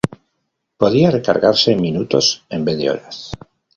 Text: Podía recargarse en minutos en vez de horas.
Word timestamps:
Podía 0.77 1.11
recargarse 1.11 1.69
en 1.73 1.79
minutos 1.81 2.43
en 2.49 2.65
vez 2.65 2.75
de 2.79 2.89
horas. 2.89 3.17